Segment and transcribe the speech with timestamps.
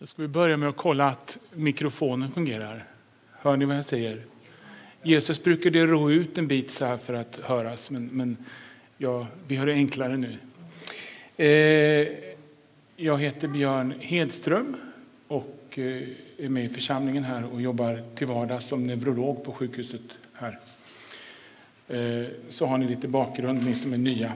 [0.00, 2.84] Då ska vi börja med att kolla att mikrofonen fungerar.
[3.32, 4.22] Hör ni vad jag säger?
[5.02, 8.36] Jesus brukade ro ut en bit så här för att höras, men, men
[8.98, 10.36] ja, vi har det enklare nu.
[11.36, 12.08] Eh,
[12.96, 14.76] jag heter Björn Hedström
[15.28, 16.08] och eh,
[16.38, 20.58] är med i församlingen här och jobbar till vardags som neurolog på sjukhuset här.
[21.88, 24.32] Eh, så har ni lite bakgrund, ni som är nya.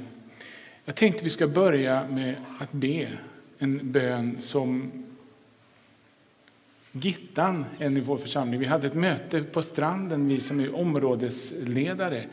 [0.84, 3.08] Jag tänkte vi ska börja med att be
[3.58, 4.90] en bön som
[6.96, 8.60] Gittan, en i vår församling.
[8.60, 12.24] Vi hade ett möte på stranden, vi som är områdesledare,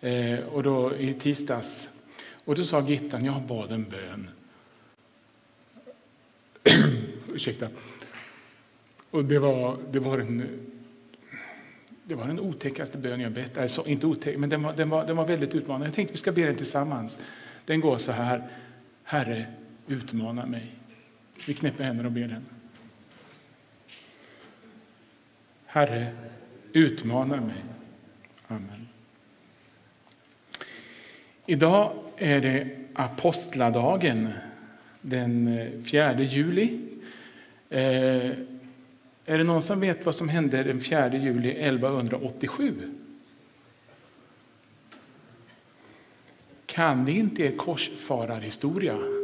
[0.00, 1.88] eh, och då, i tisdags.
[2.44, 4.28] Och då sa Gittan, jag bad en bön.
[7.34, 7.68] Ursäkta.
[9.10, 10.46] Och det var, det var en
[12.04, 13.58] det var den otäckaste bön jag bett.
[13.58, 15.86] Alltså, inte otäck, men den var, den, var, den var väldigt utmanande.
[15.86, 17.18] Jag tänkte vi ska be den tillsammans.
[17.64, 18.48] Den går så här.
[19.04, 19.46] Herre,
[19.86, 20.74] utmana mig.
[21.46, 22.61] Vi knäpper händerna och ber den.
[25.72, 26.06] Herre,
[26.72, 27.64] utmana mig.
[28.46, 28.88] Amen.
[31.46, 34.28] Idag är det apostladagen,
[35.00, 36.80] den eh, 4 juli.
[37.70, 42.94] Eh, är det någon som vet vad som hände den 4 juli 1187?
[46.66, 49.21] Kan ni inte er korsfararhistoria?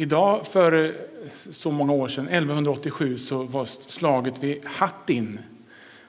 [0.00, 0.90] Idag, för eh,
[1.50, 5.38] så många år sedan, 1187, så var slaget vid Hattin.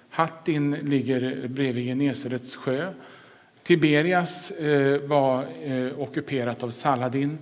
[0.09, 2.94] Hattin ligger bredvid Genesarets sjö.
[3.64, 7.38] Tiberias eh, var eh, ockuperat av Saladin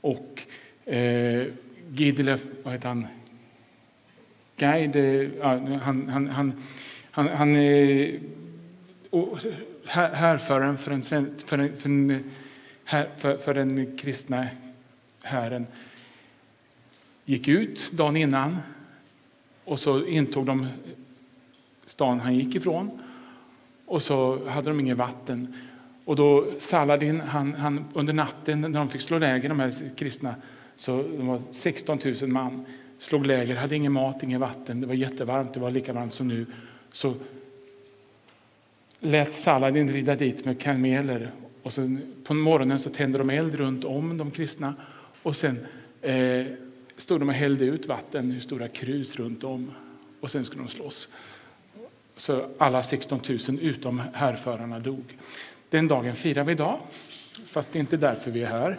[0.00, 0.42] och
[0.84, 1.46] eh,
[1.92, 3.06] Gidlef, vad heter han?
[4.56, 5.48] Guide, eh, ja,
[5.82, 6.52] han, han, han,
[7.10, 8.14] han, han eh,
[9.86, 12.24] härföraren för, den, för, den, för, den,
[13.16, 14.46] för, för den kristna
[15.24, 15.66] Herren
[17.24, 18.58] gick ut dagen innan
[19.64, 20.66] och så intog de
[21.86, 22.90] stan han gick ifrån.
[23.86, 25.56] Och så hade de inget vatten.
[26.04, 30.34] Och då Saladin, han, han, under natten när de fick slå läger, de här kristna,
[30.76, 32.66] så de var 16 000 man,
[32.98, 36.28] slog läger, hade ingen mat, inget vatten, det var jättevarmt, det var lika varmt som
[36.28, 36.46] nu.
[36.92, 37.14] Så
[39.00, 41.30] lät Saladin rida dit med kameler
[41.62, 44.74] och sen på morgonen så tände de eld runt om de kristna
[45.24, 45.66] och sen
[46.02, 46.46] eh,
[46.96, 49.70] stod de och hällde ut vatten i stora krus runt om
[50.20, 51.08] och sen skulle de slåss.
[52.16, 55.18] Så alla 16 000 utom härförarna dog.
[55.68, 56.78] Den dagen firar vi idag,
[57.46, 58.78] fast det är inte därför vi är här.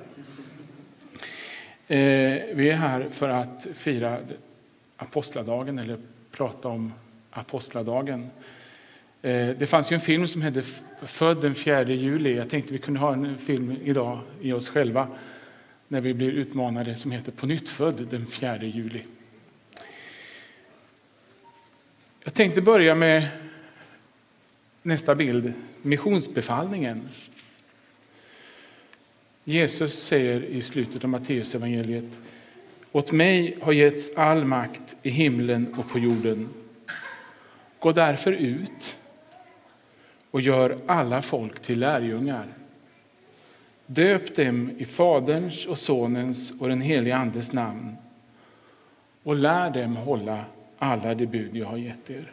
[1.88, 4.20] Eh, vi är här för att fira
[4.98, 5.98] apostladagen eller
[6.32, 6.94] prata om
[7.32, 8.30] apostladagen.
[9.22, 10.62] Eh, det fanns ju en film som hette
[11.02, 12.38] Född den 4 juli.
[12.38, 15.08] Jag tänkte vi kunde ha en film idag i oss själva
[15.88, 19.04] när vi blir utmanade som heter På nytt född den 4 juli.
[22.24, 23.28] Jag tänkte börja med
[24.82, 27.10] nästa bild, missionsbefallningen.
[29.44, 32.20] Jesus säger i slutet av Matteusevangeliet
[32.96, 36.50] Åt mig har getts all makt i himlen och på jorden.
[37.80, 38.98] Gå därför ut
[40.32, 42.46] och gör alla folk till lärjungar.
[43.86, 47.96] Döp dem i Faderns och Sonens och den helige Andes namn
[49.24, 50.46] och lär dem hålla
[50.78, 52.32] alla de bud jag har gett er.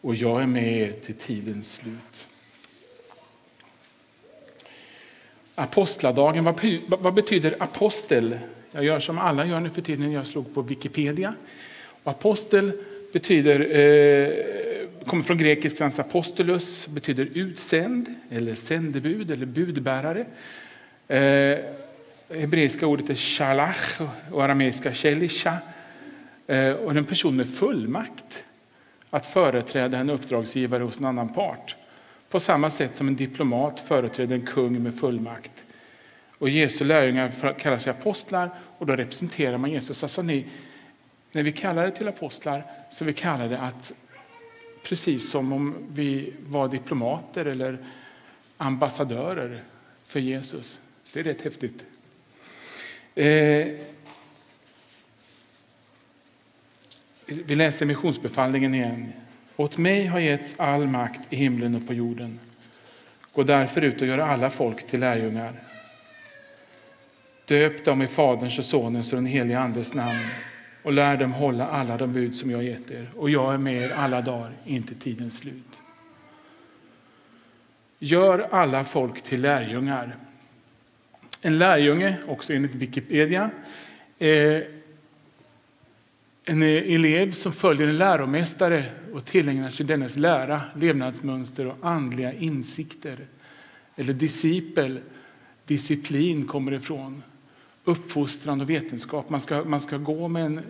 [0.00, 2.26] Och jag är med er till tidens slut.
[5.54, 6.44] Apostladagen,
[6.88, 8.38] vad betyder apostel?
[8.70, 11.34] Jag gör som alla gör nu för tiden, jag slog på Wikipedia.
[12.02, 12.72] Och apostel
[13.12, 14.67] betyder eh,
[15.08, 20.26] kommer från grekiskans apostolus, betyder utsänd, eller sändebud eller budbärare.
[21.08, 21.58] Eh,
[22.38, 24.00] hebreiska ordet är shalach
[24.32, 25.56] och arameiska shelisha.
[26.46, 28.44] Eh, och en person med fullmakt
[29.10, 31.76] att företräda en uppdragsgivare hos en annan part.
[32.30, 35.64] På samma sätt som en diplomat företräder en kung med fullmakt.
[36.38, 40.02] Och Jesu lärjungar kallar sig apostlar och då representerar man Jesus.
[40.02, 40.46] Alltså ni,
[41.32, 43.92] när vi kallar det till apostlar så vi kallar det att
[44.88, 47.78] Precis som om vi var diplomater eller
[48.56, 49.62] ambassadörer
[50.04, 50.80] för Jesus.
[51.12, 51.84] Det är rätt häftigt.
[53.14, 53.68] Eh,
[57.26, 59.12] vi läser missionsbefallningen igen.
[59.56, 62.40] Åt mig har getts all makt i himlen och på jorden.
[63.32, 65.52] Gå därför ut och gör alla folk till lärjungar.
[67.44, 70.24] Döp dem i Faderns och Sonens och den helige Andes namn
[70.88, 73.10] och lär dem hålla alla de bud som jag gett er.
[73.16, 75.78] Och jag är med er alla dagar, inte tidens slut.
[77.98, 80.16] Gör alla folk till lärjungar.
[81.42, 83.50] En lärjunge, också enligt Wikipedia,
[84.18, 84.68] är
[86.44, 93.16] en elev som följer en läromästare och tillägnar sig dennes lära, levnadsmönster och andliga insikter.
[93.96, 95.00] Eller discipel,
[95.64, 97.22] disciplin kommer ifrån.
[97.84, 99.30] Uppfostran och vetenskap.
[99.30, 100.60] Man ska, man ska gå med en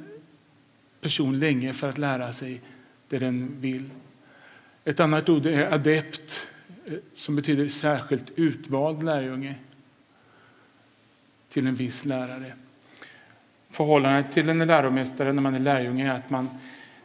[1.01, 2.61] person länge för att lära sig
[3.09, 3.91] det den vill.
[4.85, 6.47] Ett annat ord är adept,
[6.87, 9.55] eh, som betyder särskilt utvald lärjunge
[11.49, 12.53] till en viss lärare.
[13.71, 16.49] Förhållandet till en läromästare när man är lärjunge är att man,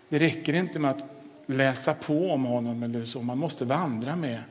[0.09, 1.03] det räcker inte med att
[1.45, 3.21] läsa på om honom eller så.
[3.21, 4.41] Man måste vandra med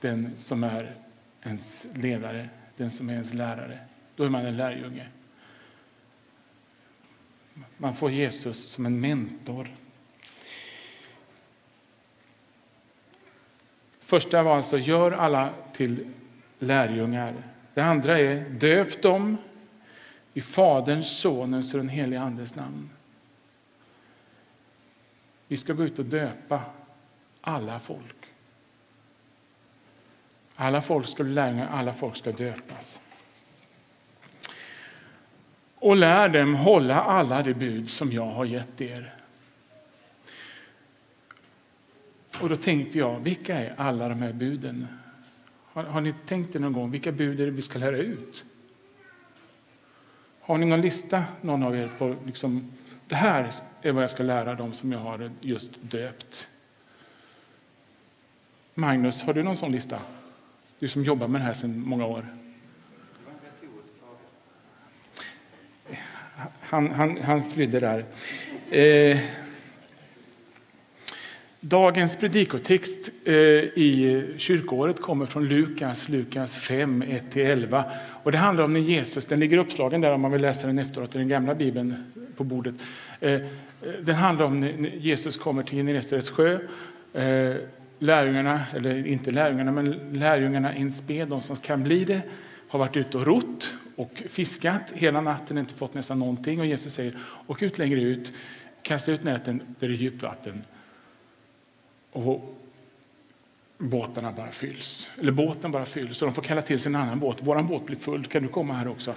[0.00, 0.94] den som är
[1.42, 3.78] ens ledare, den som är ens lärare.
[4.16, 5.06] Då är man en lärjunge.
[7.76, 9.68] Man får Jesus som en mentor.
[14.00, 16.10] Första var alltså gör alla till
[16.58, 17.34] lärjungar.
[17.74, 19.36] Det andra är döp dem
[20.34, 22.90] i Faderns, Sonens och den helige Andes namn.
[25.48, 26.60] Vi ska gå ut och döpa
[27.40, 28.16] alla folk.
[30.54, 33.00] Alla folk ska bli lärjungar, alla folk ska döpas.
[35.80, 39.14] Och lär dem hålla alla de bud som jag har gett er.
[42.40, 44.88] Och då tänkte jag, vilka är alla de här buden?
[45.64, 48.44] Har, har ni tänkt er någon gång, vilka bud är det vi ska lära ut?
[50.40, 52.72] Har ni någon lista, någon av er, på liksom,
[53.06, 53.52] det här
[53.82, 56.48] är vad jag ska lära dem som jag har just döpt?
[58.74, 59.98] Magnus, har du någon sån lista?
[60.78, 62.26] Du som jobbar med det här sedan många år.
[66.60, 68.04] Han, han, han flydde där.
[68.70, 69.18] Eh,
[71.60, 77.84] dagens predikotext eh, i kyrkåret kommer från Lukas, Lukas 5, 1-11.
[78.22, 80.78] Och det handlar om när Jesus, den ligger uppslagen där om man vill läsa den
[80.78, 82.74] efteråt i den gamla bibeln på bordet.
[83.20, 83.40] Eh,
[84.02, 86.58] den handlar om när Jesus kommer till Genesarets sjö.
[87.12, 87.56] Eh,
[87.98, 92.20] lärjungarna, eller inte lärjungarna, men lärjungarna in spe, de som kan bli det,
[92.68, 96.60] har varit ute och rott och fiskat hela natten, inte fått nästan någonting.
[96.60, 98.32] Och Jesus säger, åk ut längre ut,
[98.82, 100.62] kasta ut näten där det är djupt vatten.
[102.12, 102.54] Och
[103.78, 105.08] båtarna bara fylls.
[105.20, 106.18] Eller båten bara fylls.
[106.18, 107.38] Så de får kalla till sig en annan båt.
[107.42, 109.14] Vår båt blir full, kan du komma här också?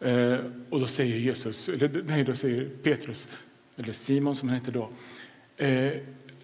[0.00, 0.38] Eh,
[0.70, 3.28] och då säger Jesus, eller nej, då säger Petrus,
[3.76, 4.88] eller Simon som han heter då,
[5.56, 5.92] eh,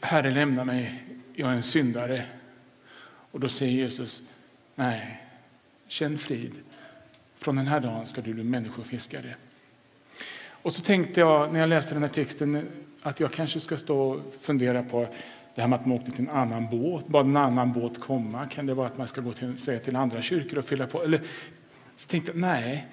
[0.00, 1.04] Herre lämna mig,
[1.34, 2.24] jag är en syndare.
[3.30, 4.22] Och då säger Jesus,
[4.74, 5.22] nej,
[5.88, 6.52] känn frid.
[7.40, 9.34] Från den här dagen ska du bli människofiskare.
[10.62, 12.69] Och så tänkte jag när jag läste den här texten
[13.02, 15.08] att jag kanske ska stå och fundera på
[15.54, 17.06] det här med att man åkte till en annan båt.
[17.06, 18.46] Bad en annan båt komma?
[18.46, 21.02] Kan det vara att man ska gå till, säga till andra kyrkor och fylla på?
[21.02, 21.22] Eller,
[21.96, 22.87] så tänkte jag, nej.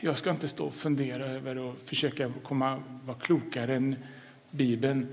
[0.00, 3.96] Jag ska inte stå och fundera över och försöka komma, vara klokare än
[4.50, 5.06] Bibeln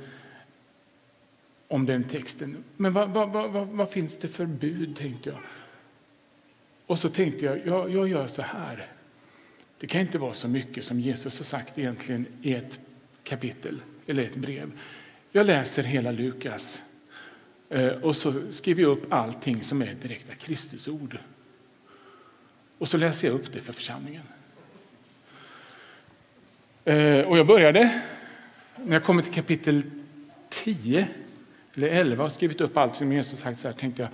[1.68, 2.64] om den texten.
[2.78, 5.40] Men vad, vad, vad, vad, finns det för bud, tänkte jag.
[6.86, 8.88] Och så tänkte jag, jag, jag gör så här.
[9.80, 12.80] Det kan inte vara så mycket som Jesus har sagt egentligen i ett
[13.24, 14.72] kapitel eller ett brev.
[15.32, 16.82] Jag läser hela Lukas
[17.70, 21.18] eh, och så skriver jag upp allting som är direkta Kristusord.
[22.78, 24.24] Och så läser jag upp det för församlingen.
[26.86, 28.02] Eh, och jag började,
[28.76, 29.82] när jag kommer till kapitel
[30.50, 31.08] 10
[31.76, 34.12] eller 11 och skrivit upp allt som Jesus sagt så här, tänkte jag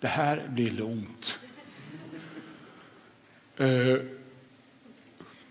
[0.00, 1.38] det här blir långt.
[3.56, 3.96] Eh,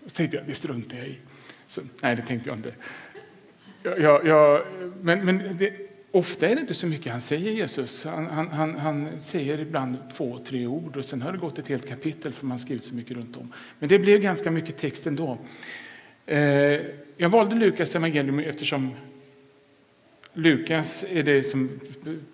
[0.06, 1.18] så tänkte jag, det struntar jag i.
[1.66, 2.74] Så, nej, det tänkte jag inte.
[3.82, 4.66] Jag, jag,
[5.02, 5.72] men men det,
[6.10, 8.04] ofta är det inte så mycket han säger, Jesus.
[8.04, 11.68] Han, han, han, han, säger ibland två, tre ord och sen har det gått ett
[11.68, 13.52] helt kapitel för man skrivit så mycket runt om.
[13.78, 15.38] Men det blev ganska mycket text ändå.
[16.26, 16.38] Eh,
[17.16, 18.90] jag valde Lukas evangelium eftersom
[20.32, 21.80] Lukas är det som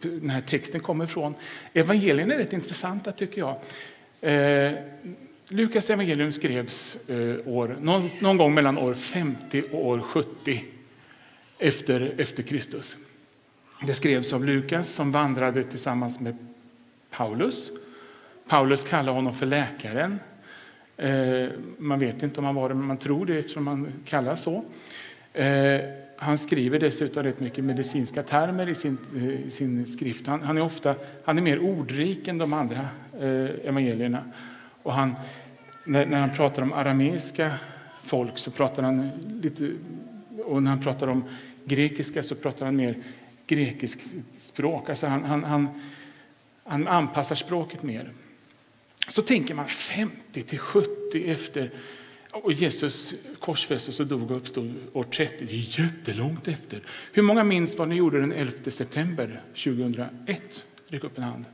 [0.02, 1.34] den här texten kommer ifrån.
[1.72, 3.56] Evangelierna är rätt intressanta tycker jag.
[4.20, 4.72] Eh,
[5.52, 10.64] Lukas evangelium skrevs eh, år, någon, någon, gång mellan år 50 och år 70
[11.58, 12.96] efter, efter Kristus.
[13.86, 16.36] Det skrevs av Lukas som vandrade tillsammans med
[17.10, 17.70] Paulus.
[18.48, 20.20] Paulus kallar honom för läkaren.
[20.96, 24.42] Eh, man vet inte om han var det, men man tror det eftersom han kallas
[24.42, 24.64] så.
[25.32, 25.80] Eh,
[26.16, 30.26] han skriver dessutom rätt mycket medicinska termer i sin, eh, i sin skrift.
[30.26, 32.88] Han, han, är ofta han är mer ordrik än de andra
[33.20, 34.24] eh, evangelierna.
[34.82, 35.14] Och han,
[35.84, 37.54] när, när han pratar om arameiska
[38.04, 39.10] folk så pratar han
[39.42, 39.72] lite...
[40.44, 41.24] Och när han pratar om
[41.64, 42.96] grekiska så pratar han mer
[43.46, 44.02] grekiskt
[44.38, 44.90] språk.
[44.90, 45.68] Alltså han, han, han,
[46.64, 48.10] han anpassar språket mer.
[49.08, 51.70] Så tänker man 50 till 70 efter
[52.30, 55.44] och Jesus korsfästes och dog och uppstod år 30.
[55.44, 56.80] Det är jättelångt efter.
[57.12, 60.42] Hur många minns vad ni gjorde den 11 september 2001?
[60.88, 61.44] Räck upp en hand.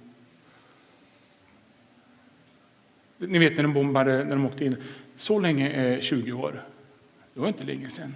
[3.18, 4.76] Ni vet när de bombade, när de åkte in.
[5.16, 6.62] Så länge är 20 år.
[7.35, 8.14] Det var inte länge sedan.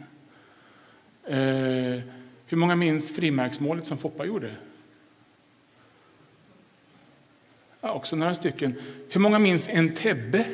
[1.25, 2.03] Eh,
[2.47, 4.51] hur många minns frimärksmålet som Foppa gjorde?
[7.81, 8.75] Ja, också några stycken.
[9.09, 10.47] Hur många minns en Tebbe?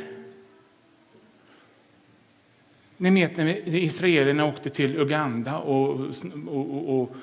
[2.97, 6.11] Ni vet när israelerna åkte till Uganda och, och,
[6.47, 7.17] och, och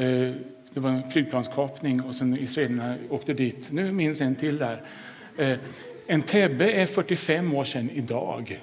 [0.00, 0.34] eh,
[0.74, 3.72] det var en flygplanskapning och sen israelerna åkte dit.
[3.72, 4.82] Nu minns en till där.
[5.36, 5.58] Eh,
[6.10, 8.60] en Tebbe är 45 år sedan idag.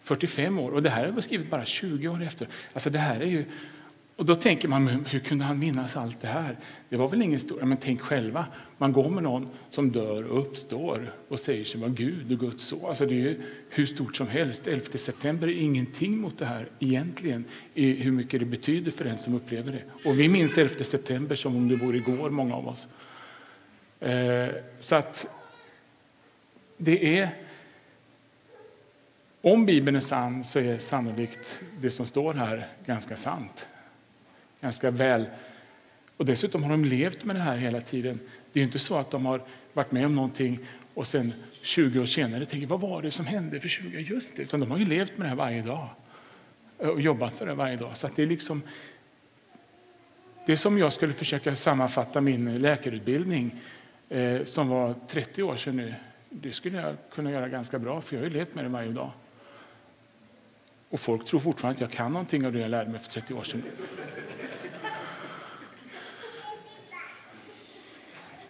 [0.00, 2.48] 45 år, och det här är skrivet bara 20 år efter.
[2.72, 3.44] Alltså det här är ju
[4.16, 6.56] och då tänker man, hur kunde han minnas allt det här?
[6.88, 8.46] Det var väl ingen historia, men tänk själva.
[8.78, 12.64] Man går med någon som dör och uppstår och säger sig vara Gud och Guds
[12.64, 12.84] son.
[12.84, 13.36] Alltså det är
[13.70, 14.66] hur stort som helst.
[14.66, 19.18] 11 september är ingenting mot det här egentligen, i hur mycket det betyder för den
[19.18, 20.08] som upplever det.
[20.08, 22.88] Och vi minns 11 september som om det vore igår, många av oss.
[24.00, 24.48] Eh,
[24.80, 25.26] så att
[26.84, 27.28] det är
[29.40, 33.68] om Bibeln är sann så är sannolikt det som står här ganska sant
[34.64, 35.26] ganska väl.
[36.16, 38.20] Och dessutom har de levt med det här hela tiden.
[38.52, 40.58] Det är inte så att de har varit med om någonting
[40.94, 44.02] och sen 20 år senare tänker vad var det som hände för 20 år?
[44.02, 45.88] Just det, utan de har ju levt med det här varje dag
[46.78, 47.96] eh, och jobbat för det varje dag.
[47.96, 48.62] Så det är liksom
[50.46, 53.60] det är som jag skulle försöka sammanfatta min läkarutbildning
[54.08, 55.94] eh, som var 30 år sedan nu.
[56.40, 58.92] Det skulle jag kunna göra ganska bra, för jag har ju levt med det varje
[58.92, 59.10] dag.
[60.90, 63.34] Och folk tror fortfarande att jag kan någonting av det jag lärde mig för 30
[63.34, 63.62] år sedan.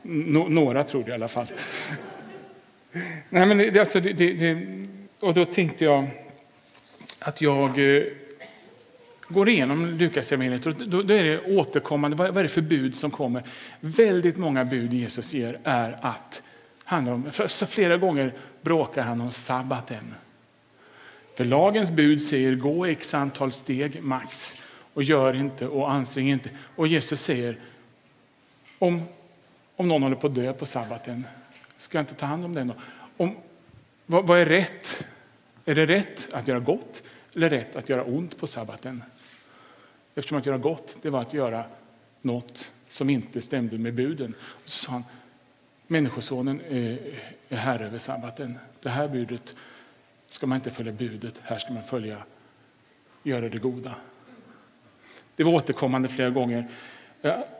[0.03, 1.47] No, några tror det i alla fall.
[3.29, 4.67] Nej, men det, alltså, det, det,
[5.21, 6.11] och då tänkte jag
[7.19, 8.03] att jag eh,
[9.29, 12.17] går igenom Lukas evangeliet och då, då är det återkommande.
[12.17, 13.43] Vad, vad är det för bud som kommer?
[13.81, 16.43] Väldigt många bud Jesus ger är att
[16.95, 18.33] handlar om, så flera gånger
[18.63, 20.15] bråkar han om sabbaten.
[21.35, 24.63] För lagens bud säger gå x antal steg max
[24.95, 26.51] och gör inte och ansträng inte.
[26.77, 27.59] Och Jesus säger
[28.79, 29.03] om
[29.77, 31.27] om någon håller på att dö på sabbaten,
[31.79, 32.75] ska jag inte ta hand om den då?
[33.17, 33.37] Om,
[34.07, 35.05] vad, vad, är rätt?
[35.65, 37.03] Är det rätt att göra gott
[37.35, 39.03] eller rätt att göra ont på sabbaten?
[40.15, 41.65] Eftersom att göra gott, det var att göra
[42.23, 44.35] något som inte stämde med buden.
[44.41, 45.05] Och så sa han,
[45.87, 46.99] Människosonen är,
[47.49, 48.59] herre över sabbaten.
[48.83, 49.57] Det här budet
[50.29, 52.23] ska man inte följa budet, här ska man följa,
[53.23, 53.95] göra det goda.
[55.37, 56.69] Det var återkommande flera gånger.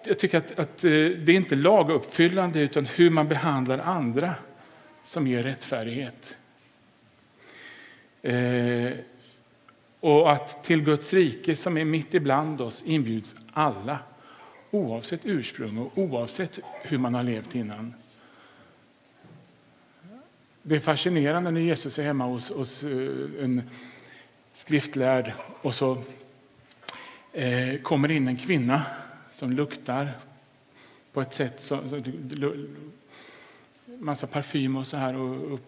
[0.05, 4.35] Jag tycker att, att eh, det är inte laguppfyllande utan hur man behandlar andra
[5.05, 6.37] som ger rättfärdighet.
[8.23, 8.93] Eh,
[10.01, 13.99] och att till Guds rike som är mitt ibland oss inbjuds alla
[14.71, 17.95] oavsett ursprung och oavsett hur man har levt innan.
[20.67, 22.91] Det är fascinerande när Jesus är hemma hos, hos eh,
[23.41, 23.63] en
[24.53, 25.99] skriftlärd och så
[27.33, 28.83] eh, kommer in en kvinna
[29.33, 30.13] som luktar
[31.13, 32.05] på ett sätt som...
[33.87, 35.17] Massa parfym och så här.
[35.17, 35.61] Och, och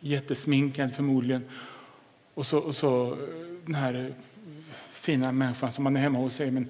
[0.00, 1.44] jättesminkad förmodligen.
[2.34, 3.18] Och så, och så eh,
[3.64, 4.12] den här eh,
[4.90, 6.68] fina människan som man är hemma hos säger men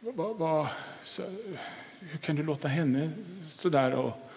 [0.00, 0.66] vad, vad,
[1.04, 1.22] så,
[2.00, 3.10] hur kan du låta henne
[3.50, 3.94] så där?
[3.94, 4.29] Och,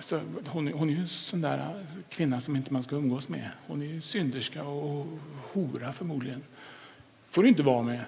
[0.00, 3.28] så, hon, hon är ju en sån där äh, kvinna som inte man ska umgås
[3.28, 3.50] med.
[3.66, 5.06] Hon är ju synderska och
[5.52, 6.42] hora förmodligen.
[7.26, 8.04] får du inte vara med.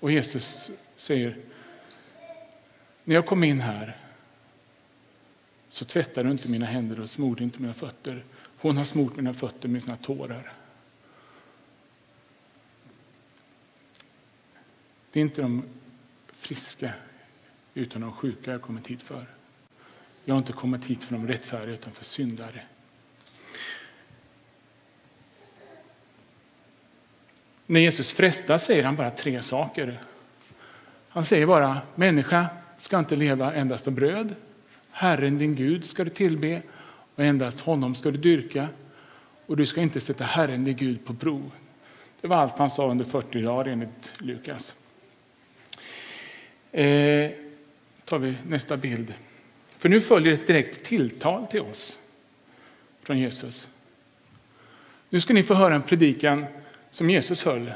[0.00, 1.38] Och Jesus säger
[3.04, 3.96] när jag kom in här
[5.68, 8.24] så tvättade du inte mina händer och smorde inte mina fötter.
[8.58, 10.52] Hon har smort mina fötter med sina tårar.
[15.12, 15.62] Det är inte de
[16.26, 16.92] friska
[17.74, 19.35] utan de sjuka jag kommit hit för.
[20.28, 22.62] Jag har inte kommit hit för de rättfärdiga utan för syndare.
[27.66, 29.98] När Jesus frestas säger han bara tre saker.
[31.08, 34.34] Han säger bara människa, ska inte leva endast av bröd.
[34.90, 36.62] Herren din Gud ska du tillbe
[37.14, 38.68] och endast honom ska du dyrka
[39.46, 41.50] och du ska inte sätta Herren din Gud på prov.
[42.20, 44.74] Det var allt han sa under 40 dagar enligt Lukas.
[46.72, 47.30] Eh,
[48.04, 49.14] tar vi nästa bild.
[49.78, 51.98] För nu följer ett direkt tilltal till oss
[53.02, 53.68] från Jesus.
[55.08, 56.46] Nu ska ni få höra en predikan
[56.90, 57.72] som Jesus höll.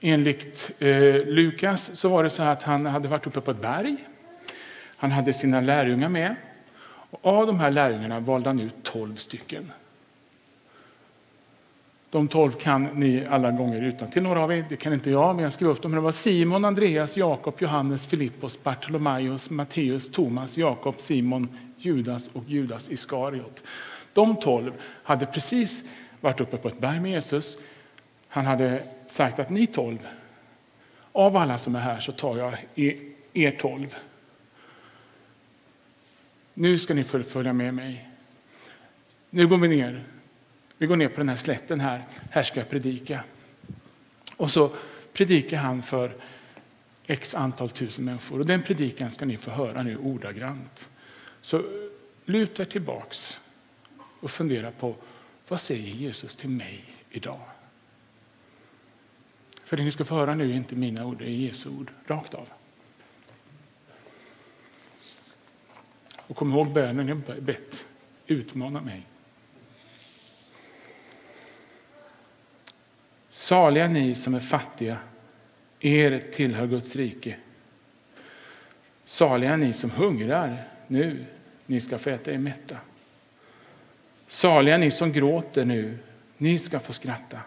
[0.00, 3.96] Enligt eh, Lukas så var det så att han hade varit uppe på ett berg.
[4.96, 6.34] Han hade sina lärjungar med.
[7.10, 9.72] Och av de här lärjungarna valde han ut tolv stycken.
[12.10, 14.66] De tolv kan ni alla gånger utan till några av er.
[14.68, 15.92] Det kan inte jag, men jag skrev upp dem.
[15.92, 22.90] Det var Simon, Andreas, Jakob, Johannes, Filippos, Bartolomaios, Matteus, Thomas, Jakob, Simon, Judas och Judas
[22.90, 23.64] Iskariot.
[24.12, 25.84] De tolv hade precis
[26.20, 27.58] varit uppe på ett berg med Jesus.
[28.28, 30.08] Han hade sagt att ni tolv,
[31.12, 32.54] av alla som är här så tar jag
[33.32, 33.96] er tolv.
[36.54, 38.08] Nu ska ni följa med mig.
[39.30, 40.04] Nu går vi ner.
[40.80, 42.04] Vi går ner på den här slätten här.
[42.30, 43.24] Här ska jag predika.
[44.36, 44.70] Och så
[45.12, 46.16] predikar han för
[47.06, 48.38] x antal tusen människor.
[48.38, 50.88] Och den predikan ska ni få höra nu ordagrant.
[51.42, 51.62] Så
[52.24, 53.38] luta er tillbaks
[54.20, 54.94] och fundera på
[55.48, 57.40] vad säger Jesus till mig idag?
[59.64, 61.90] För det ni ska få höra nu är inte mina ord, det är Jesu ord,
[62.06, 62.48] rakt av.
[66.16, 67.84] Och kom ihåg bönen jag bett,
[68.26, 69.09] utmana mig.
[73.50, 74.98] Saliga ni som är fattiga,
[75.80, 77.36] er tillhör Guds rike.
[79.04, 81.24] Saliga ni som hungrar nu,
[81.66, 82.76] ni ska få äta er mätta.
[84.26, 85.98] Saliga ni som gråter nu,
[86.36, 87.40] ni ska få skratta.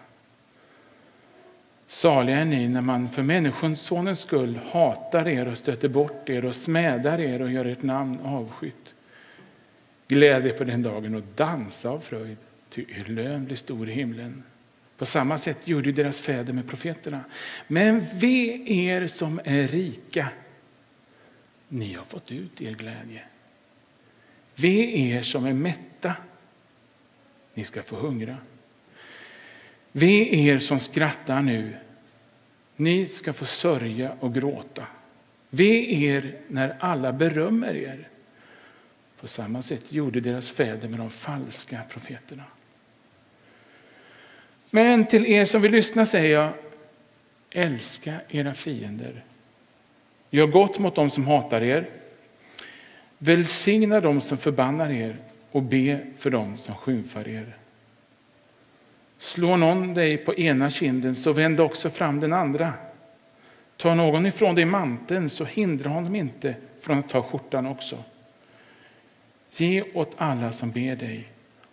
[1.86, 6.56] Saliga är ni när man för Människosonens skull hatar er och stöter bort er och
[6.56, 8.94] smädar er och gör ert namn avskytt.
[10.08, 12.38] Gläd er på den dagen och dansa av fröjd,
[12.70, 14.42] ty er lön blir stor i himlen.
[15.04, 17.24] På samma sätt gjorde deras fäder med profeterna.
[17.66, 20.28] Men ve er som är rika,
[21.68, 23.22] ni har fått ut er glädje.
[24.54, 26.16] Ve er som är mätta,
[27.54, 28.36] ni ska få hungra.
[29.92, 31.76] Ve er som skrattar nu,
[32.76, 34.86] ni ska få sörja och gråta.
[35.50, 38.08] Ve er när alla berömmer er.
[39.20, 42.44] På samma sätt gjorde deras fäder med de falska profeterna.
[44.74, 46.52] Men till er som vill lyssna säger jag,
[47.50, 49.24] älska era fiender.
[50.30, 51.86] Gör gott mot dem som hatar er.
[53.18, 55.16] Välsigna dem som förbannar er
[55.50, 57.56] och be för dem som skymfar er.
[59.18, 62.72] Slår någon dig på ena kinden, så vänd också fram den andra.
[63.76, 67.98] Tar någon ifrån dig manteln, så hindra honom inte från att ta skjortan också.
[69.50, 71.28] Ge åt alla som ber dig,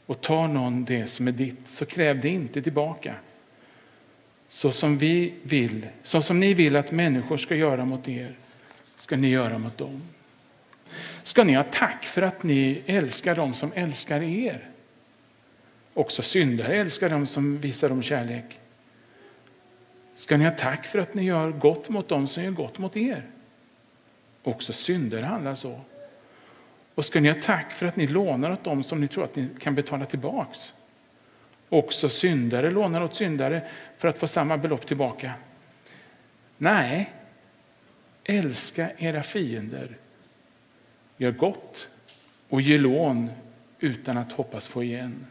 [0.06, 3.16] och tar någon det som är ditt, så kräv det inte tillbaka.
[4.50, 8.36] Så som, vi vill, så som ni vill att människor ska göra mot er,
[8.98, 10.02] ska ni göra mot dem.
[11.24, 14.70] Ska ni ha tack för att ni älskar dem som älskar er?
[15.94, 18.60] Också syndare älskar dem som visar dem kärlek.
[20.16, 22.98] Ska ni ha tack för att ni gör gott mot dem som gör gott mot
[22.98, 23.26] er?
[24.44, 25.80] Också syndare handlar så.
[26.95, 29.36] Och ska ni ha tack för att ni lånar åt dem som ni tror att
[29.36, 30.73] ni kan betala tillbaks?
[31.69, 33.62] Också syndare lånar åt syndare
[33.97, 35.34] för att få samma belopp tillbaka.
[36.58, 37.13] Nej,
[38.23, 39.97] älska era fiender.
[41.17, 41.89] Gör gott
[42.49, 43.30] och ge lån
[43.80, 45.27] utan att hoppas få igen.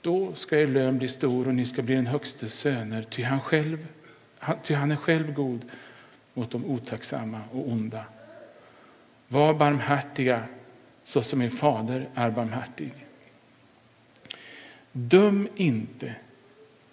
[0.00, 3.40] Då ska er lön bli stor och ni ska bli den högste söner, ty han,
[3.40, 3.86] själv,
[4.62, 5.70] ty han är själv god
[6.34, 8.04] mot de otacksamma och onda.
[9.28, 10.44] Var barmhärtiga
[11.04, 12.92] så som min fader är barmhärtig.
[14.92, 16.14] Döm inte,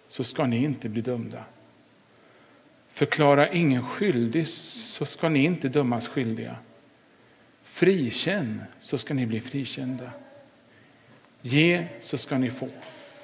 [0.07, 1.43] så ska ni inte bli dömda.
[2.89, 6.55] Förklara ingen skyldig, så ska ni inte dömas skyldiga.
[7.63, 10.11] Frikänn, så ska ni bli frikända.
[11.41, 12.69] Ge, så ska ni få.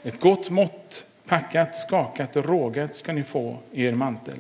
[0.04, 4.40] Ett gott mått, packat, skakat och rågat ska ni få i er mantel.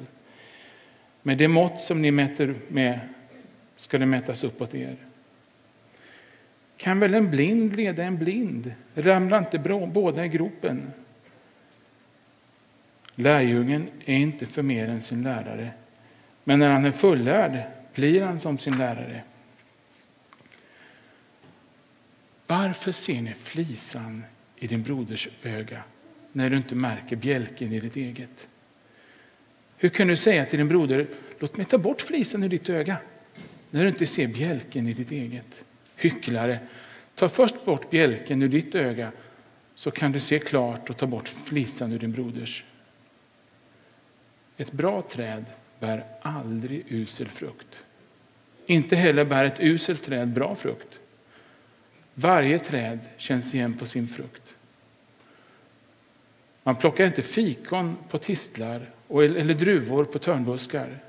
[1.21, 2.99] Med det mått som ni mäter med
[3.77, 4.95] ska det mätas uppåt er.
[6.77, 8.71] Kan väl en blind leda en blind?
[8.93, 9.59] Ramlar inte
[9.93, 10.91] båda i gropen?
[13.15, 15.71] Lärjungen är inte för mer än sin lärare,
[16.43, 17.61] men när han är fullärd
[17.93, 19.23] blir han som sin lärare.
[22.47, 24.23] Varför ser ni flisan
[24.55, 25.83] i din broders öga
[26.31, 28.47] när du inte märker bjälken i ditt eget?
[29.77, 31.07] Hur kan du säga till din broder,
[31.39, 32.97] låt mig ta bort flisen ur ditt öga?
[33.69, 35.65] När du inte ser bjälken i ditt eget.
[35.95, 36.59] Hycklare,
[37.15, 39.11] ta först bort bjälken ur ditt öga
[39.75, 42.63] så kan du se klart och ta bort flisan ur din broders.
[44.57, 45.45] Ett bra träd
[45.79, 47.83] bär aldrig usel frukt.
[48.65, 50.99] Inte heller bär ett uselt träd bra frukt.
[52.13, 54.55] Varje träd känns igen på sin frukt.
[56.63, 60.99] Man plockar inte fikon på tistlar eller druvor på törnbuskar.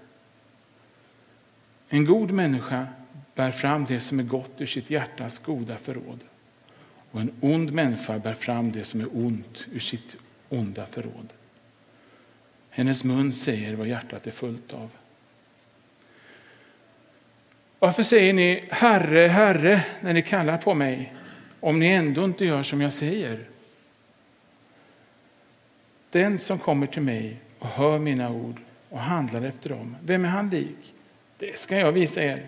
[1.89, 2.87] En god människa
[3.35, 6.25] bär fram det som är gott ur sitt hjärtas goda förråd.
[7.11, 10.17] Och en ond människa bär fram det som är ont ur sitt
[10.49, 11.33] onda förråd.
[12.71, 14.91] Hennes mun säger vad hjärtat är fullt av.
[17.79, 21.15] Varför säger ni Herre, Herre när ni kallar på mig
[21.61, 23.45] om ni ändå inte gör som jag säger?
[26.11, 30.29] Den som kommer till mig och hör mina ord och handlar efter dem, vem är
[30.29, 30.95] han lik?
[31.39, 32.47] Det ska jag visa er.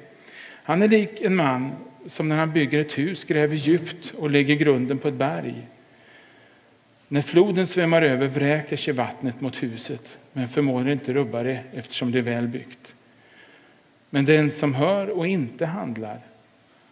[0.63, 1.73] Han är lik en man
[2.07, 5.67] som när han bygger ett hus gräver djupt och lägger grunden på ett berg.
[7.09, 12.13] När floden svämmar över vräker sig vattnet mot huset men förmår inte rubba det eftersom
[12.13, 12.95] det är väl byggt.
[14.11, 16.19] Men den som hör och inte handlar,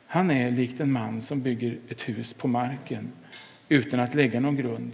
[0.06, 3.12] han är likt en man som bygger ett hus på marken
[3.68, 4.92] utan att lägga någon grund.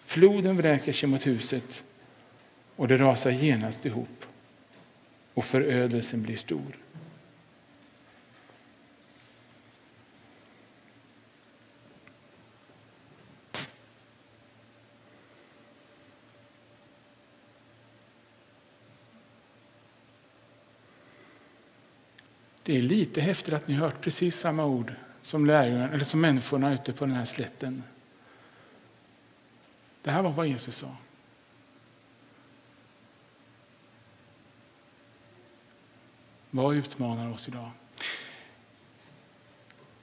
[0.00, 1.82] Floden vräker sig mot huset
[2.76, 4.19] och det rasar genast ihop
[5.34, 6.76] och förödelsen blir stor.
[22.62, 26.74] Det är lite häftigt att ni hört precis samma ord som, lärjungarna, eller som människorna
[26.74, 27.82] ute på den här slätten.
[30.02, 30.96] Det här var vad Jesus sa.
[36.50, 37.70] Vad utmanar oss idag?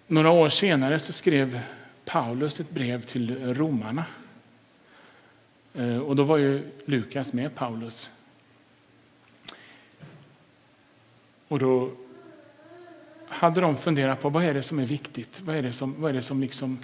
[0.08, 1.62] Några år senare så skrev
[2.06, 4.06] Paulus ett brev till romarna.
[5.74, 8.12] Eh, och då var ju Lukas med Paulus.
[11.48, 11.92] Och då
[13.28, 15.42] hade de funderat på vad är det som är viktigt.
[15.42, 16.80] Vad är det som, vad är det som liksom...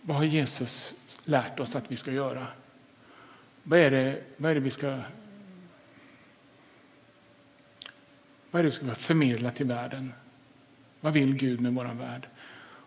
[0.00, 2.46] Vad har Jesus lärt oss att vi ska göra?
[3.62, 4.98] Vad är det, vad är det vi ska...
[8.50, 10.12] Vad är det vi ska förmedla till världen?
[11.00, 12.28] Vad vill Gud med vår värld?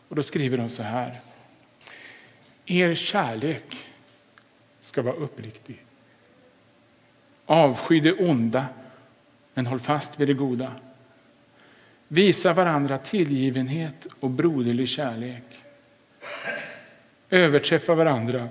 [0.08, 1.20] Och då skriver de så här.
[2.66, 3.86] Er kärlek
[4.82, 5.82] ska vara uppriktig.
[7.46, 8.66] Avsky det onda,
[9.54, 10.72] men håll fast vid det goda.
[12.08, 15.44] Visa varandra tillgivenhet och broderlig kärlek.
[17.30, 18.50] Överträffa varandra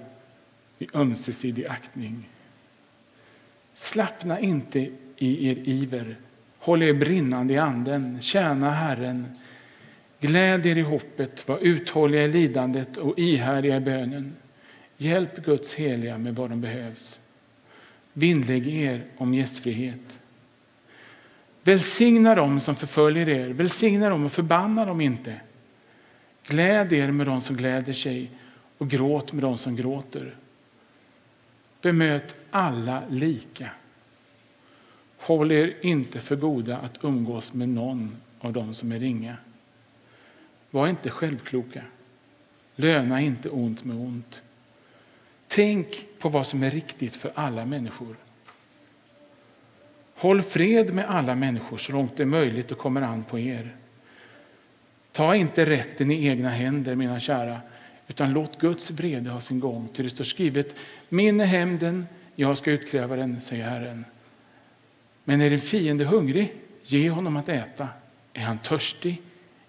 [0.79, 2.29] i ömsesidig aktning.
[3.75, 4.81] Slappna inte
[5.17, 6.17] i er iver.
[6.63, 8.23] Håll er brinnande i anden.
[8.23, 9.27] Tjäna Herren.
[10.21, 14.37] Gläd er i hoppet, var uthålliga i lidandet och ihärdiga i bönen.
[14.97, 17.21] Hjälp Guds heliga med vad de behövs.
[18.13, 20.21] Vinnlägg er om gästfrihet.
[21.63, 25.41] Välsigna dem som förföljer er, välsigna dem och förbanna dem inte.
[26.49, 28.31] Gläd er med dem som gläder sig
[28.79, 30.37] och gråt med dem som gråter.
[31.81, 33.71] Bemöt alla lika.
[35.23, 39.37] Håll er inte för goda att umgås med någon av dem som är ringa.
[40.71, 41.83] Var inte självkloka.
[42.77, 44.43] Löna inte ont med ont.
[45.49, 48.17] Tänk på vad som är riktigt för alla människor.
[50.15, 53.77] Håll fred med alla människor så långt det är möjligt och kommer an på er.
[55.13, 57.61] Ta inte rätten i egna händer, mina kära,
[58.09, 59.89] utan låt Guds vrede ha sin gång.
[59.93, 60.77] Ty det står skrivet,
[61.09, 64.05] min är hämnden, jag ska utkräva den, säger Herren.
[65.25, 67.89] Men är din fiende hungrig, ge honom att äta.
[68.33, 69.23] Är han törstig,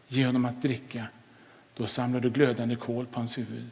[0.07, 1.07] ge honom att dricka.
[1.75, 3.69] Då samlar du glödande kol på hans huvud.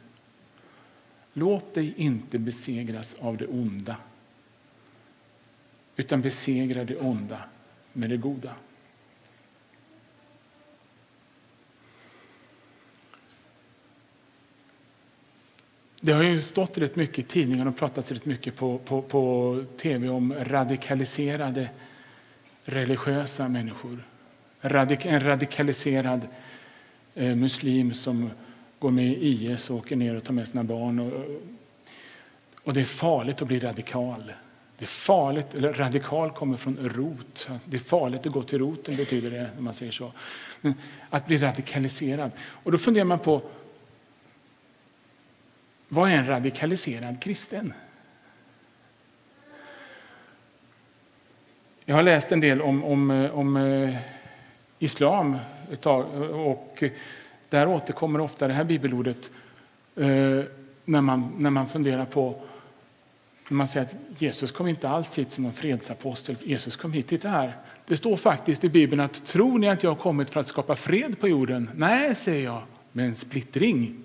[1.32, 3.96] Låt dig inte besegras av det onda
[5.96, 7.42] utan besegra det onda
[7.92, 8.54] med det goda.
[16.04, 19.64] Det har ju stått rätt mycket i tidningarna och pratats rätt mycket på, på, på
[19.80, 21.70] tv om radikaliserade
[22.64, 24.04] religiösa människor.
[24.60, 26.28] Radik, en radikaliserad
[27.14, 28.30] eh, muslim som
[28.78, 30.98] går med i IS och åker ner och tar med sina barn.
[30.98, 31.12] Och,
[32.64, 34.32] och det är farligt att bli radikal.
[34.78, 37.48] Det är farligt, eller radikal kommer från rot.
[37.64, 40.12] Det är farligt att gå till roten, betyder det när man säger så.
[41.10, 42.30] Att bli radikaliserad.
[42.38, 43.42] Och då funderar man på,
[45.94, 47.72] vad är en radikaliserad kristen?
[51.84, 53.96] Jag har läst en del om, om, eh, om eh,
[54.78, 55.36] islam
[55.72, 56.82] ett tag, eh, och
[57.48, 59.30] där återkommer ofta det här bibelordet
[59.96, 60.06] eh,
[60.84, 62.42] när, man, när man funderar på
[63.48, 66.36] när man säger att Jesus kom inte alls hit som en fredsapostel.
[66.44, 67.52] Jesus kom hit, titta här.
[67.86, 70.76] Det står faktiskt i Bibeln att tror ni att jag har kommit för att skapa
[70.76, 71.70] fred på jorden?
[71.74, 74.02] Nej, säger jag, men splittring.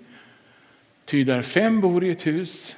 [1.08, 2.76] Ty där fem bor i ett hus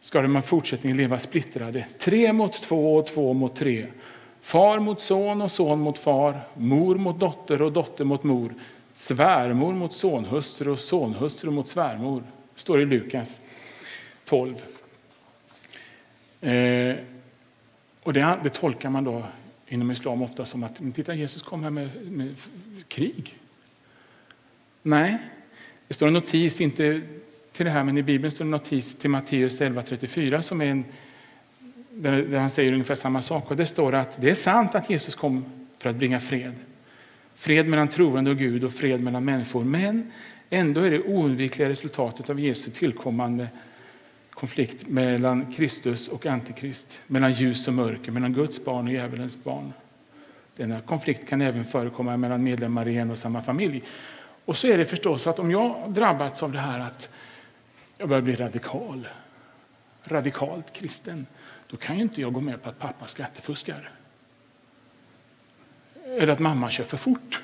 [0.00, 1.86] ska de i fortsättningen leva splittrade.
[1.98, 3.86] Tre mot två och två mot tre.
[4.40, 8.54] Far mot son och son mot far, mor mot dotter och dotter mot mor,
[8.92, 12.22] svärmor mot sonhustru och sonhustru mot svärmor.
[12.54, 13.40] Står i Lukas
[14.24, 14.54] 12.
[16.40, 16.96] Eh,
[18.02, 19.24] och det, det, tolkar man då
[19.68, 22.34] inom islam ofta som att titta, Jesus kom här med, med
[22.88, 23.38] krig.
[24.82, 25.18] Nej,
[25.88, 27.02] det står en notis, inte
[27.58, 30.84] till det här, men i Bibeln står en notis till Matteus 11.34 som är en,
[31.90, 33.50] där han säger ungefär samma sak.
[33.50, 35.44] Och det står att det är sant att Jesus kom
[35.78, 36.54] för att bringa fred.
[37.34, 39.64] Fred mellan troende och Gud och fred mellan människor.
[39.64, 40.12] Men
[40.50, 43.48] ändå är det oundvikliga resultatet av Jesu tillkommande
[44.30, 49.72] konflikt mellan Kristus och Antikrist, mellan ljus och mörker, mellan Guds barn och djävulens barn.
[50.56, 53.82] Denna konflikt kan även förekomma mellan medlemmar i en och samma familj.
[54.44, 57.10] Och så är det förstås att om jag drabbats av det här att
[57.98, 59.08] jag börjar bli radikal,
[60.04, 61.26] radikalt kristen,
[61.70, 63.90] då kan ju inte jag gå med på att pappa skattefuskar.
[66.04, 67.42] Eller att mamma kör för fort.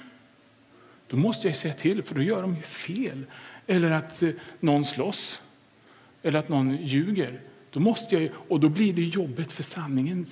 [1.07, 3.25] Då måste jag säga till, för då gör de ju fel.
[3.67, 5.43] Eller att eh, någon slåss.
[6.23, 7.41] Eller att någon ljuger.
[7.71, 10.27] Då måste jag, och då blir det jobbet för sanningen.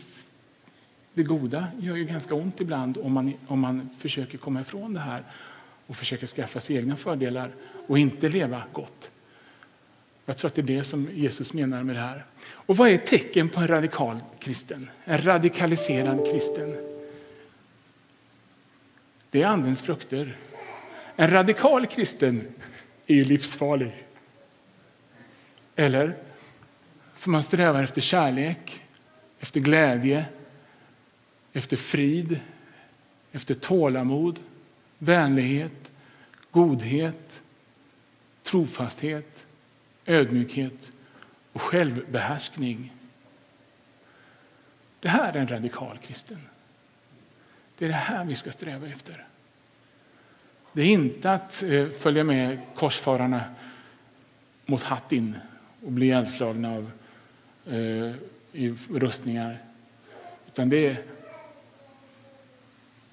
[1.14, 5.00] Det goda gör ju ganska ont ibland om man, om man försöker komma ifrån det
[5.00, 5.22] här
[5.86, 7.50] och försöker skaffa sig egna fördelar
[7.86, 9.11] och inte leva gott.
[10.24, 12.24] Jag tror att det är det som Jesus menar med det här.
[12.50, 14.90] Och vad är tecken på en radikal kristen?
[15.04, 16.76] En radikaliserad kristen?
[19.30, 20.36] Det är Andens frukter.
[21.16, 22.48] En radikal kristen
[23.06, 24.04] är ju livsfarlig.
[25.76, 26.16] Eller?
[27.14, 28.82] För man strävar efter kärlek,
[29.40, 30.24] efter glädje,
[31.52, 32.40] efter frid,
[33.32, 34.38] efter tålamod,
[34.98, 35.90] vänlighet,
[36.50, 37.42] godhet,
[38.42, 39.31] trofasthet,
[40.06, 40.92] ödmjukhet
[41.52, 42.92] och självbehärskning.
[45.00, 46.38] Det här är en radikal kristen.
[47.78, 49.26] Det är det här vi ska sträva efter.
[50.72, 53.44] Det är inte att eh, följa med korsfararna
[54.66, 55.36] mot Hattin
[55.82, 56.90] och bli ihjälslagna av
[57.66, 58.14] eh,
[58.52, 59.58] i rustningar.
[60.46, 61.02] Utan det är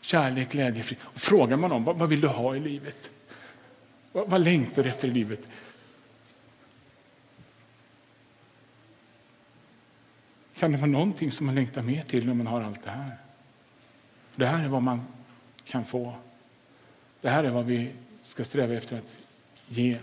[0.01, 0.99] kärlek, glädje, frid.
[1.13, 3.11] Frågar man dem vad, vad vill du ha i livet?
[4.11, 5.51] Vad, vad längtar du efter i livet?
[10.59, 13.11] Kan det vara någonting som man längtar mer till när man har allt det här?
[14.35, 15.05] Det här är vad man
[15.65, 16.15] kan få.
[17.21, 17.91] Det här är vad vi
[18.21, 19.27] ska sträva efter att
[19.67, 19.97] ge.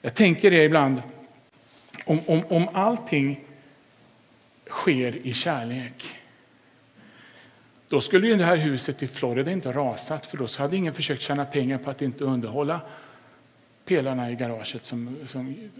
[0.00, 1.02] Jag tänker det ibland,
[2.04, 3.44] om, om, om allting
[4.66, 6.06] sker i kärlek
[7.88, 10.94] då skulle ju det här huset i Florida inte ha rasat för då hade ingen
[10.94, 12.80] försökt tjäna pengar på att inte underhålla
[13.84, 14.84] pelarna i garaget.
[14.84, 15.70] Som, som,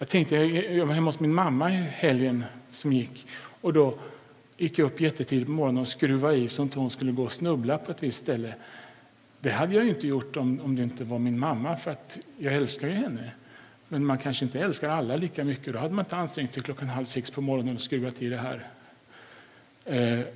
[0.00, 3.26] jag tänkte, jag var hemma hos min mamma i helgen som gick
[3.60, 3.98] och då
[4.56, 7.32] gick jag upp jättetidigt på morgonen och skruvade i så att hon skulle gå och
[7.32, 8.54] snubbla på ett visst ställe.
[9.40, 12.54] Det hade jag inte gjort om, om det inte var min mamma, för att jag
[12.54, 13.30] älskar ju henne.
[13.88, 15.72] Men man kanske inte älskar alla lika mycket.
[15.72, 18.36] Då hade man inte ansträngt sig klockan halv sex på morgonen och skruvat i det
[18.36, 18.66] här.
[19.84, 20.26] Eh,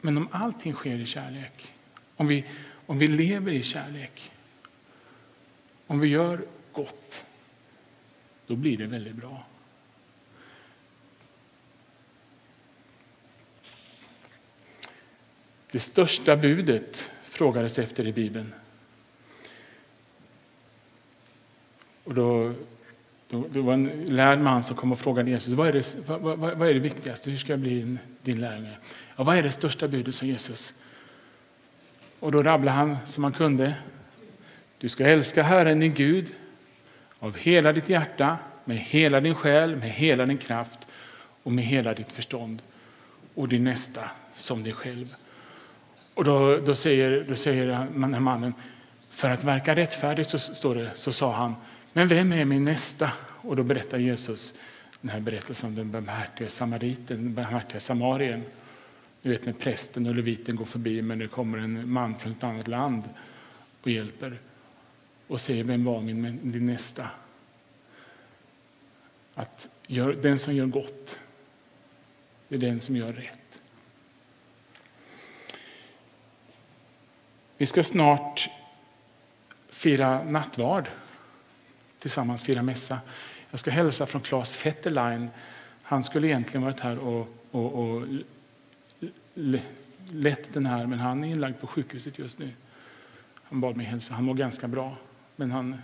[0.00, 1.72] men om allting sker i kärlek,
[2.16, 2.44] om vi,
[2.86, 4.32] om vi lever i kärlek,
[5.86, 6.40] om vi gör
[6.72, 7.24] gott,
[8.46, 9.46] då blir det väldigt bra.
[15.70, 18.54] Det största budet frågades efter i Bibeln.
[22.04, 22.52] Och då,
[23.28, 26.20] då, det var en lärd man som kom och frågade Jesus vad är det, vad,
[26.20, 27.30] vad, vad är det viktigaste.
[27.30, 28.76] Hur ska jag bli din lärjunge?
[29.16, 30.74] Ja, vad är det största budet, som Jesus.
[32.20, 33.74] Och då rabblade han som han kunde.
[34.78, 36.34] Du ska älska Herren din Gud
[37.24, 40.78] av hela ditt hjärta, med hela din själ, med hela din kraft
[41.42, 42.62] och med hela ditt förstånd
[43.34, 45.14] och din nästa som dig själv.
[46.14, 48.54] Och då, då säger, då säger den här mannen,
[49.10, 51.54] för att verka rättfärdigt så, står det, så sa han,
[51.92, 53.10] men vem är min nästa?
[53.20, 54.54] Och då berättar Jesus
[55.00, 58.42] den här berättelsen om den barmhärtiga samariten, den barmhärtiga samarien.
[59.22, 62.44] Du vet när prästen och leviten går förbi men det kommer en man från ett
[62.44, 63.02] annat land
[63.82, 64.38] och hjälper
[65.28, 67.10] och säger vem var min, din nästa?
[69.34, 71.18] Att gör, den som gör gott,
[72.48, 73.62] det är den som gör rätt.
[77.56, 78.50] Vi ska snart
[79.68, 80.88] fira nattvard
[81.98, 82.98] tillsammans, fira mässa.
[83.50, 85.30] Jag ska hälsa från Claes Fetterlein.
[85.82, 88.06] Han skulle egentligen varit här och, och, och
[90.04, 92.50] lett den här, men han är inlagd på sjukhuset just nu.
[93.42, 94.14] Han bad mig hälsa.
[94.14, 94.96] Han mår ganska bra,
[95.36, 95.76] men han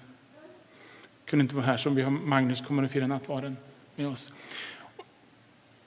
[1.25, 1.77] kunde inte vara här.
[1.77, 3.57] Så vi har Magnus kommer att fira nattvarden
[3.97, 4.33] med oss.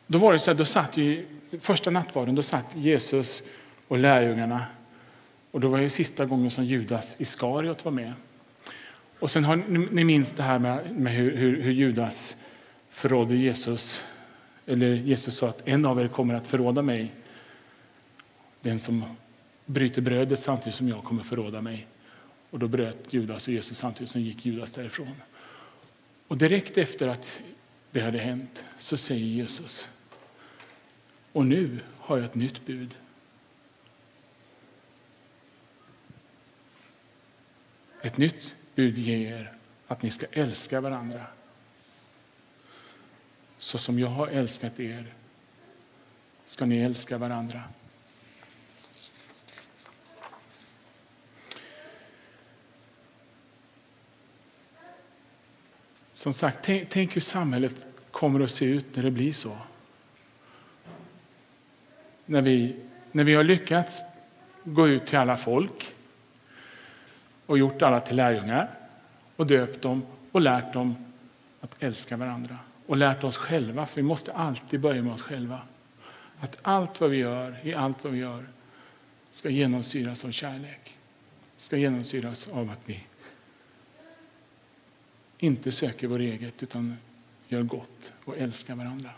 [0.08, 1.26] Då var det så här, då satt ju,
[1.60, 3.44] första nattvarden då satt Jesus
[3.88, 4.66] och lärjungarna.
[5.52, 8.14] Och då var det sista gången som Judas Iskariot var med.
[9.20, 9.56] Och sen har
[9.92, 12.38] ni minns det här med, med hur, hur, hur Judas
[12.90, 14.04] förrådde Jesus.
[14.66, 17.12] Eller Jesus sa att en av er kommer att förråda mig.
[18.62, 19.04] Den som
[19.66, 21.88] bryter brödet samtidigt som jag kommer förråda mig.
[22.54, 25.16] Och då bröt Judas och Jesus samtidigt som gick Judas därifrån.
[26.28, 27.40] Och direkt efter att
[27.92, 29.88] det hade hänt så säger Jesus
[31.32, 32.96] och nu har jag ett nytt bud.
[38.02, 39.54] Ett nytt bud ger er
[39.88, 41.26] att ni ska älska varandra.
[43.60, 45.14] Så som jag har älskat er
[46.46, 47.64] ska ni älska varandra.
[56.24, 59.58] Som sagt, tänk, tänk hur samhället kommer att se ut när det blir så.
[62.26, 62.76] När vi,
[63.12, 64.02] när vi har lyckats
[64.64, 65.96] gå ut till alla folk
[67.46, 68.70] och gjort alla till lärjungar
[69.36, 70.96] och döpt dem och lärt dem
[71.62, 75.60] att älska varandra och lärt oss själva, för vi måste alltid börja med oss själva.
[76.40, 78.46] Att allt vad vi gör, i allt vad vi gör,
[79.32, 80.98] ska genomsyras av kärlek.
[81.58, 83.04] Ska genomsyras av att vi
[85.44, 86.98] inte söker vår eget utan
[87.48, 89.10] gör gott och älskar varandra.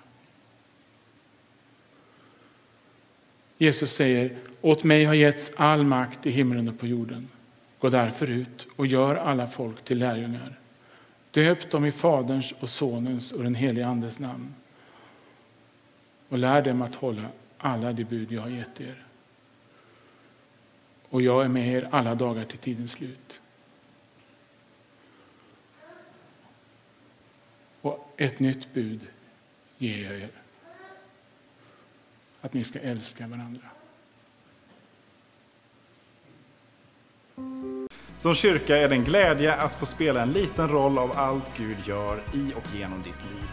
[3.58, 7.28] Jesus säger, åt mig har getts all makt i himlen och på jorden.
[7.80, 10.60] Gå därför ut och gör alla folk till lärjungar.
[11.32, 14.54] Döp dem i Faderns och Sonens och den helige Andes namn.
[16.30, 17.26] Och lär dem att hålla
[17.58, 19.06] alla de bud jag har gett er.
[21.10, 23.40] Och jag är med er alla dagar till tidens slut.
[27.86, 29.00] Och ett nytt bud
[29.78, 30.30] ger jag er.
[32.42, 33.62] Att ni ska älska varandra.
[38.18, 41.78] Som kyrka är det en glädje att få spela en liten roll av allt Gud
[41.86, 43.50] gör i och genom ditt liv.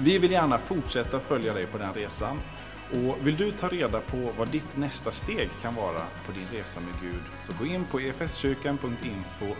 [0.00, 2.40] Vi vill gärna fortsätta följa dig på den resan.
[2.90, 6.80] Och vill du ta reda på vad ditt nästa steg kan vara på din resa
[6.80, 9.54] med Gud så gå in på efskyrkan.info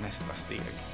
[0.00, 0.93] nästa steg.